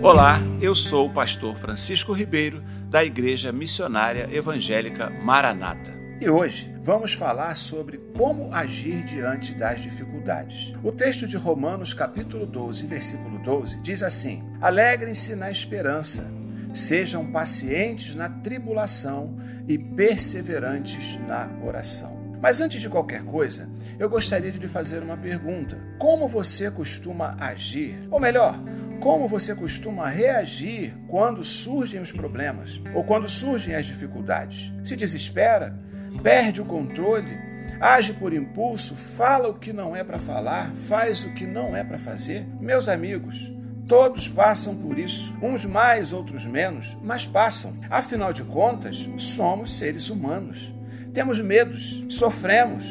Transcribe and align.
Olá, 0.00 0.40
eu 0.62 0.76
sou 0.76 1.08
o 1.08 1.12
pastor 1.12 1.56
Francisco 1.56 2.12
Ribeiro, 2.12 2.62
da 2.88 3.04
Igreja 3.04 3.50
Missionária 3.50 4.28
Evangélica 4.32 5.10
Maranata. 5.10 5.92
E 6.20 6.30
hoje 6.30 6.72
vamos 6.84 7.14
falar 7.14 7.56
sobre 7.56 7.98
como 8.16 8.54
agir 8.54 9.02
diante 9.02 9.54
das 9.54 9.80
dificuldades. 9.80 10.72
O 10.84 10.92
texto 10.92 11.26
de 11.26 11.36
Romanos, 11.36 11.92
capítulo 11.92 12.46
12, 12.46 12.86
versículo 12.86 13.40
12, 13.40 13.80
diz 13.82 14.04
assim: 14.04 14.40
Alegrem-se 14.60 15.34
na 15.34 15.50
esperança, 15.50 16.30
sejam 16.72 17.32
pacientes 17.32 18.14
na 18.14 18.28
tribulação 18.28 19.36
e 19.66 19.76
perseverantes 19.76 21.18
na 21.26 21.50
oração. 21.60 22.16
Mas 22.40 22.60
antes 22.60 22.80
de 22.80 22.88
qualquer 22.88 23.24
coisa, 23.24 23.68
eu 23.98 24.08
gostaria 24.08 24.52
de 24.52 24.60
lhe 24.60 24.68
fazer 24.68 25.02
uma 25.02 25.16
pergunta: 25.16 25.76
Como 25.98 26.28
você 26.28 26.70
costuma 26.70 27.36
agir? 27.40 27.98
Ou 28.10 28.20
melhor, 28.20 28.56
como 29.00 29.28
você 29.28 29.54
costuma 29.54 30.08
reagir 30.08 30.94
quando 31.08 31.42
surgem 31.44 32.00
os 32.00 32.12
problemas 32.12 32.80
ou 32.94 33.04
quando 33.04 33.28
surgem 33.28 33.74
as 33.74 33.86
dificuldades? 33.86 34.72
Se 34.84 34.96
desespera? 34.96 35.78
Perde 36.22 36.60
o 36.60 36.64
controle? 36.64 37.38
Age 37.80 38.14
por 38.14 38.32
impulso? 38.32 38.96
Fala 38.96 39.48
o 39.48 39.58
que 39.58 39.72
não 39.72 39.94
é 39.94 40.02
para 40.02 40.18
falar? 40.18 40.72
Faz 40.74 41.24
o 41.24 41.32
que 41.32 41.46
não 41.46 41.76
é 41.76 41.84
para 41.84 41.98
fazer? 41.98 42.46
Meus 42.60 42.88
amigos, 42.88 43.52
Todos 43.88 44.28
passam 44.28 44.76
por 44.76 44.98
isso, 44.98 45.34
uns 45.40 45.64
mais, 45.64 46.12
outros 46.12 46.44
menos, 46.44 46.94
mas 47.02 47.24
passam. 47.24 47.74
Afinal 47.88 48.34
de 48.34 48.44
contas, 48.44 49.08
somos 49.16 49.78
seres 49.78 50.10
humanos. 50.10 50.74
Temos 51.14 51.40
medos, 51.40 52.04
sofremos, 52.06 52.84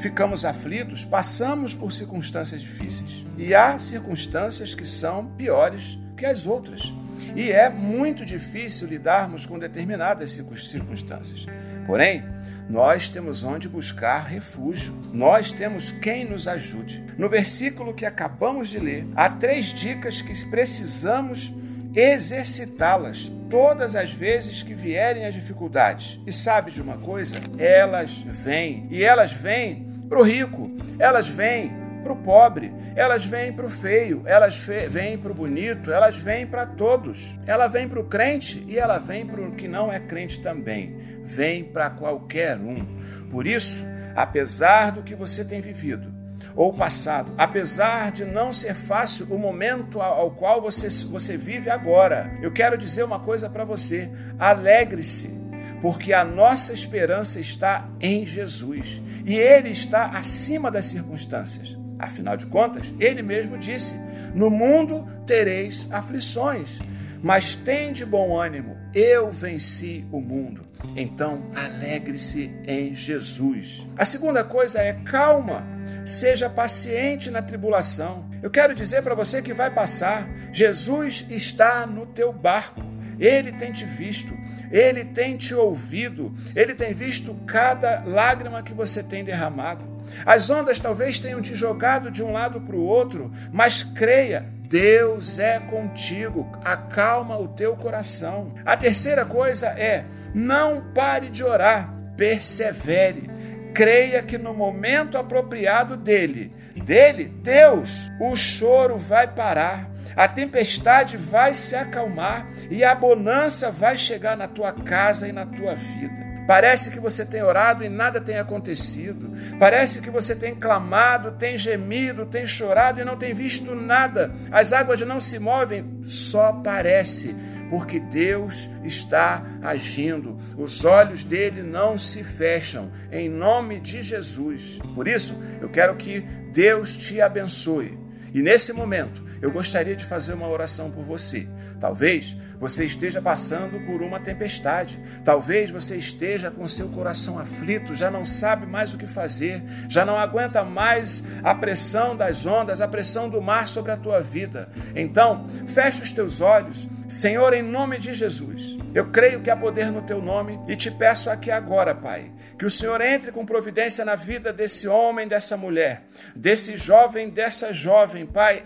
ficamos 0.00 0.44
aflitos, 0.44 1.04
passamos 1.04 1.74
por 1.74 1.92
circunstâncias 1.92 2.62
difíceis. 2.62 3.24
E 3.36 3.54
há 3.54 3.78
circunstâncias 3.78 4.74
que 4.74 4.86
são 4.86 5.26
piores 5.36 5.98
que 6.16 6.26
as 6.26 6.46
outras. 6.46 6.92
E 7.36 7.52
é 7.52 7.68
muito 7.68 8.24
difícil 8.24 8.88
lidarmos 8.88 9.46
com 9.46 9.58
determinadas 9.58 10.30
circunstâncias. 10.30 11.46
Porém, 11.86 12.24
nós 12.68 13.08
temos 13.08 13.44
onde 13.44 13.68
buscar 13.68 14.20
refúgio. 14.20 14.94
Nós 15.12 15.52
temos 15.52 15.90
quem 15.90 16.24
nos 16.24 16.46
ajude. 16.48 17.04
No 17.18 17.28
versículo 17.28 17.92
que 17.92 18.06
acabamos 18.06 18.68
de 18.68 18.78
ler, 18.78 19.06
há 19.14 19.28
três 19.28 19.66
dicas 19.66 20.22
que 20.22 20.48
precisamos 20.48 21.52
exercitá-las 21.94 23.32
todas 23.50 23.96
as 23.96 24.12
vezes 24.12 24.62
que 24.62 24.74
vierem 24.74 25.26
as 25.26 25.34
dificuldades. 25.34 26.20
E 26.24 26.32
sabe 26.32 26.70
de 26.70 26.80
uma 26.80 26.96
coisa? 26.96 27.36
Elas 27.58 28.20
vêm. 28.20 28.86
E 28.90 29.02
elas 29.02 29.32
vêm 29.32 29.89
para 30.10 30.18
o 30.18 30.24
rico, 30.24 30.68
elas 30.98 31.28
vêm 31.28 31.72
para 32.02 32.12
o 32.12 32.16
pobre, 32.16 32.74
elas 32.96 33.24
vêm 33.24 33.52
para 33.52 33.64
o 33.64 33.70
feio, 33.70 34.22
elas 34.26 34.56
vêm 34.56 35.16
para 35.16 35.30
o 35.30 35.34
bonito, 35.34 35.92
elas 35.92 36.16
vêm 36.16 36.44
para 36.44 36.66
todos. 36.66 37.38
Ela 37.46 37.68
vem 37.68 37.88
para 37.88 38.00
o 38.00 38.04
crente 38.04 38.64
e 38.66 38.76
ela 38.76 38.98
vem 38.98 39.24
para 39.24 39.40
o 39.40 39.52
que 39.52 39.68
não 39.68 39.92
é 39.92 40.00
crente 40.00 40.40
também. 40.40 40.96
Vem 41.22 41.62
para 41.62 41.90
qualquer 41.90 42.56
um. 42.56 42.84
Por 43.30 43.46
isso, 43.46 43.86
apesar 44.16 44.90
do 44.90 45.04
que 45.04 45.14
você 45.14 45.44
tem 45.44 45.60
vivido, 45.60 46.12
ou 46.56 46.72
passado, 46.72 47.32
apesar 47.38 48.10
de 48.10 48.24
não 48.24 48.50
ser 48.50 48.74
fácil 48.74 49.26
o 49.30 49.38
momento 49.38 50.00
ao 50.00 50.32
qual 50.32 50.60
você, 50.60 50.88
você 51.06 51.36
vive 51.36 51.70
agora, 51.70 52.36
eu 52.42 52.50
quero 52.50 52.76
dizer 52.76 53.04
uma 53.04 53.20
coisa 53.20 53.48
para 53.48 53.64
você: 53.64 54.10
alegre-se 54.40 55.39
porque 55.80 56.12
a 56.12 56.24
nossa 56.24 56.72
esperança 56.72 57.40
está 57.40 57.88
em 58.00 58.24
Jesus 58.24 59.00
e 59.24 59.36
Ele 59.36 59.70
está 59.70 60.06
acima 60.06 60.70
das 60.70 60.86
circunstâncias. 60.86 61.76
Afinal 61.98 62.36
de 62.36 62.46
contas, 62.46 62.92
Ele 62.98 63.22
mesmo 63.22 63.58
disse: 63.58 63.96
No 64.34 64.50
mundo 64.50 65.06
tereis 65.26 65.86
aflições, 65.90 66.80
mas 67.22 67.54
tende 67.54 68.04
bom 68.04 68.38
ânimo, 68.38 68.76
eu 68.94 69.30
venci 69.30 70.06
o 70.10 70.20
mundo. 70.20 70.66
Então, 70.96 71.50
alegre-se 71.54 72.50
em 72.66 72.94
Jesus. 72.94 73.86
A 73.96 74.04
segunda 74.04 74.42
coisa 74.42 74.80
é 74.80 74.94
calma, 75.04 75.62
seja 76.04 76.48
paciente 76.48 77.30
na 77.30 77.42
tribulação. 77.42 78.28
Eu 78.42 78.50
quero 78.50 78.74
dizer 78.74 79.02
para 79.02 79.14
você 79.14 79.42
que 79.42 79.52
vai 79.52 79.70
passar. 79.70 80.26
Jesus 80.52 81.26
está 81.28 81.86
no 81.86 82.06
teu 82.06 82.32
barco. 82.32 82.80
Ele 83.20 83.52
tem 83.52 83.70
te 83.70 83.84
visto, 83.84 84.34
ele 84.72 85.04
tem 85.04 85.36
te 85.36 85.54
ouvido, 85.54 86.32
ele 86.56 86.74
tem 86.74 86.94
visto 86.94 87.34
cada 87.46 88.02
lágrima 88.04 88.62
que 88.62 88.72
você 88.72 89.02
tem 89.02 89.22
derramado. 89.22 89.84
As 90.24 90.48
ondas 90.48 90.80
talvez 90.80 91.20
tenham 91.20 91.42
te 91.42 91.54
jogado 91.54 92.10
de 92.10 92.24
um 92.24 92.32
lado 92.32 92.62
para 92.62 92.74
o 92.74 92.82
outro, 92.82 93.30
mas 93.52 93.82
creia, 93.82 94.46
Deus 94.62 95.38
é 95.38 95.58
contigo, 95.58 96.50
acalma 96.64 97.38
o 97.38 97.48
teu 97.48 97.76
coração. 97.76 98.54
A 98.64 98.76
terceira 98.76 99.26
coisa 99.26 99.66
é: 99.66 100.06
não 100.34 100.92
pare 100.94 101.28
de 101.28 101.44
orar, 101.44 101.92
persevere. 102.16 103.28
Creia 103.74 104.22
que 104.22 104.38
no 104.38 104.54
momento 104.54 105.18
apropriado 105.18 105.96
dele, 105.96 106.52
dele, 106.90 107.32
Deus, 107.40 108.10
o 108.20 108.34
choro 108.34 108.96
vai 108.96 109.28
parar 109.28 109.88
a 110.16 110.26
tempestade 110.26 111.16
vai 111.16 111.54
se 111.54 111.76
acalmar 111.76 112.46
e 112.68 112.82
a 112.82 112.94
bonança 112.94 113.70
vai 113.70 113.96
chegar 113.96 114.36
na 114.36 114.48
tua 114.48 114.72
casa 114.72 115.28
e 115.28 115.32
na 115.32 115.46
tua 115.46 115.74
vida. 115.74 116.30
Parece 116.46 116.90
que 116.90 116.98
você 116.98 117.24
tem 117.24 117.42
orado 117.42 117.84
e 117.84 117.88
nada 117.88 118.20
tem 118.20 118.36
acontecido. 118.36 119.30
Parece 119.56 120.02
que 120.02 120.10
você 120.10 120.34
tem 120.34 120.54
clamado, 120.54 121.32
tem 121.38 121.56
gemido, 121.56 122.26
tem 122.26 122.44
chorado 122.44 123.00
e 123.00 123.04
não 123.04 123.16
tem 123.16 123.32
visto 123.32 123.72
nada. 123.74 124.32
As 124.50 124.72
águas 124.72 125.00
não 125.02 125.20
se 125.20 125.38
movem, 125.38 126.02
só 126.06 126.52
parece, 126.52 127.36
porque 127.70 128.00
Deus 128.00 128.68
está 128.82 129.46
agindo. 129.62 130.36
Os 130.58 130.84
olhos 130.84 131.22
dele 131.22 131.62
não 131.62 131.96
se 131.96 132.24
fecham, 132.24 132.90
em 133.12 133.28
nome 133.28 133.78
de 133.78 134.02
Jesus. 134.02 134.80
Por 134.94 135.06
isso, 135.06 135.38
eu 135.62 135.68
quero 135.68 135.94
que 135.94 136.20
Deus 136.52 136.96
te 136.96 137.20
abençoe. 137.20 137.96
E 138.34 138.42
nesse 138.42 138.72
momento, 138.72 139.24
eu 139.40 139.50
gostaria 139.50 139.96
de 139.96 140.04
fazer 140.04 140.34
uma 140.34 140.48
oração 140.48 140.90
por 140.90 141.02
você. 141.04 141.48
Talvez 141.80 142.36
você 142.58 142.84
esteja 142.84 143.22
passando 143.22 143.80
por 143.86 144.02
uma 144.02 144.20
tempestade. 144.20 145.00
Talvez 145.24 145.70
você 145.70 145.96
esteja 145.96 146.50
com 146.50 146.68
seu 146.68 146.88
coração 146.88 147.38
aflito, 147.38 147.94
já 147.94 148.10
não 148.10 148.26
sabe 148.26 148.66
mais 148.66 148.92
o 148.92 148.98
que 148.98 149.06
fazer, 149.06 149.62
já 149.88 150.04
não 150.04 150.16
aguenta 150.16 150.62
mais 150.62 151.24
a 151.42 151.54
pressão 151.54 152.14
das 152.14 152.44
ondas, 152.44 152.80
a 152.80 152.88
pressão 152.88 153.30
do 153.30 153.40
mar 153.40 153.66
sobre 153.66 153.92
a 153.92 153.96
tua 153.96 154.20
vida. 154.20 154.68
Então, 154.94 155.46
feche 155.66 156.02
os 156.02 156.12
teus 156.12 156.40
olhos, 156.40 156.86
Senhor, 157.08 157.54
em 157.54 157.62
nome 157.62 157.98
de 157.98 158.12
Jesus. 158.12 158.76
Eu 158.94 159.10
creio 159.10 159.40
que 159.40 159.50
há 159.50 159.56
poder 159.56 159.90
no 159.90 160.02
teu 160.02 160.20
nome 160.20 160.58
e 160.68 160.74
te 160.74 160.90
peço 160.90 161.30
aqui 161.30 161.50
agora, 161.50 161.94
Pai, 161.94 162.30
que 162.58 162.66
o 162.66 162.70
Senhor 162.70 163.00
entre 163.00 163.30
com 163.30 163.46
providência 163.46 164.04
na 164.04 164.16
vida 164.16 164.52
desse 164.52 164.88
homem, 164.88 165.28
dessa 165.28 165.56
mulher, 165.56 166.02
desse 166.34 166.76
jovem, 166.76 167.30
dessa 167.30 167.72
jovem, 167.72 168.26
Pai, 168.26 168.64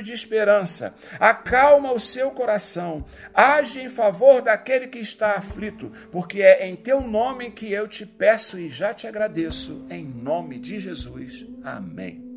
enche-o 0.00 0.02
de 0.02 0.12
esperança, 0.12 0.94
acalma 1.18 1.92
o 1.92 2.00
seu 2.00 2.30
coração, 2.30 3.04
age 3.32 3.80
em 3.80 3.88
favor 3.88 4.42
daquele 4.42 4.88
que 4.88 4.98
está 4.98 5.36
aflito, 5.36 5.92
porque 6.10 6.42
é 6.42 6.66
em 6.66 6.74
teu 6.74 7.00
nome 7.00 7.50
que 7.50 7.70
eu 7.70 7.86
te 7.86 8.04
peço 8.04 8.58
e 8.58 8.68
já 8.68 8.92
te 8.92 9.06
agradeço, 9.06 9.86
em 9.90 10.04
nome 10.04 10.58
de 10.58 10.80
Jesus. 10.80 11.46
Amém. 11.62 12.29